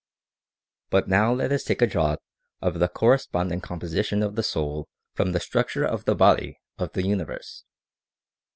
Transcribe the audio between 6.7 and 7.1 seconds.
of the